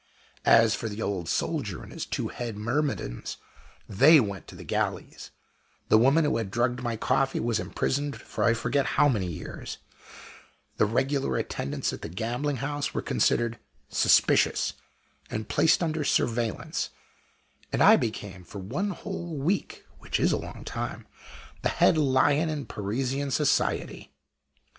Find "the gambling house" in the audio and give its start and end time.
12.01-12.95